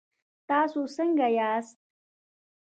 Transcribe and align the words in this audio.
تاسو 0.49 0.79
څنګ 0.95 1.19
ياست؟ 1.37 1.77